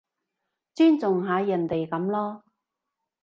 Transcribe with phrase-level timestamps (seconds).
[0.73, 2.41] 尊重下人哋噉囉